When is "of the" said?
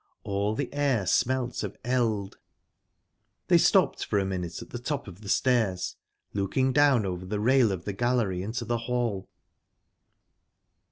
5.07-5.29, 7.71-7.93